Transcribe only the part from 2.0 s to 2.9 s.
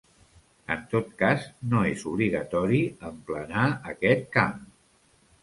obligatori